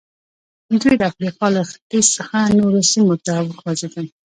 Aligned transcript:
دوی 0.81 0.95
د 0.97 1.01
افریقا 1.11 1.47
له 1.55 1.61
ختیځ 1.69 2.05
څخه 2.17 2.37
نورو 2.59 2.79
سیمو 2.91 3.15
ته 3.25 3.33
وخوځېدل. 3.47 4.05